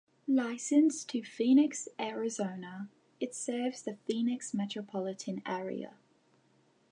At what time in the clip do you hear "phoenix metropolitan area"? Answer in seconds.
4.07-5.93